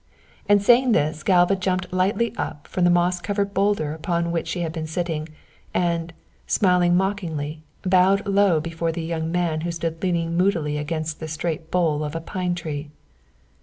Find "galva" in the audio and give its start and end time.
1.21-1.55